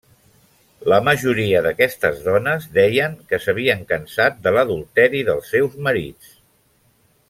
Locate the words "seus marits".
5.57-6.37